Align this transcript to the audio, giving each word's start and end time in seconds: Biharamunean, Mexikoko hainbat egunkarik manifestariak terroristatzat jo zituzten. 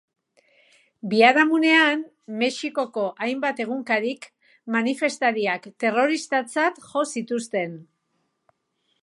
Biharamunean, 1.09 2.01
Mexikoko 2.43 3.03
hainbat 3.27 3.61
egunkarik 3.67 4.27
manifestariak 4.77 5.69
terroristatzat 5.85 6.83
jo 6.89 7.07
zituzten. 7.17 7.79